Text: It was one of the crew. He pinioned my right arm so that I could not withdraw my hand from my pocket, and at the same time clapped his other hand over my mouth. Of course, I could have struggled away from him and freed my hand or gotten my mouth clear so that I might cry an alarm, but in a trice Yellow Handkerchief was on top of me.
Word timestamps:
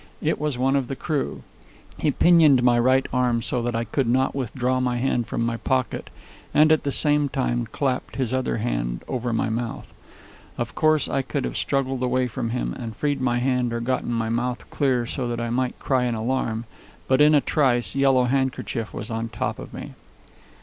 It 0.23 0.39
was 0.39 0.57
one 0.57 0.75
of 0.75 0.87
the 0.87 0.95
crew. 0.95 1.43
He 1.99 2.09
pinioned 2.09 2.63
my 2.63 2.79
right 2.79 3.05
arm 3.13 3.43
so 3.43 3.61
that 3.61 3.75
I 3.75 3.83
could 3.83 4.07
not 4.07 4.33
withdraw 4.33 4.79
my 4.79 4.97
hand 4.97 5.27
from 5.27 5.45
my 5.45 5.57
pocket, 5.57 6.09
and 6.55 6.71
at 6.71 6.81
the 6.81 6.91
same 6.91 7.29
time 7.29 7.67
clapped 7.67 8.15
his 8.15 8.33
other 8.33 8.57
hand 8.57 9.03
over 9.07 9.31
my 9.31 9.49
mouth. 9.49 9.93
Of 10.57 10.73
course, 10.73 11.07
I 11.07 11.21
could 11.21 11.45
have 11.45 11.55
struggled 11.55 12.01
away 12.01 12.27
from 12.27 12.49
him 12.49 12.73
and 12.73 12.95
freed 12.95 13.21
my 13.21 13.37
hand 13.37 13.71
or 13.71 13.79
gotten 13.79 14.11
my 14.11 14.29
mouth 14.29 14.67
clear 14.71 15.05
so 15.05 15.27
that 15.27 15.39
I 15.39 15.51
might 15.51 15.77
cry 15.77 16.05
an 16.05 16.15
alarm, 16.15 16.65
but 17.07 17.21
in 17.21 17.35
a 17.35 17.39
trice 17.41 17.95
Yellow 17.95 18.23
Handkerchief 18.23 18.95
was 18.95 19.11
on 19.11 19.29
top 19.29 19.59
of 19.59 19.71
me. 19.71 19.91